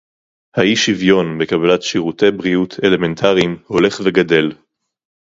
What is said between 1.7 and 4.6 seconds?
שירותי בריאות אלמנטריים הולך וגדל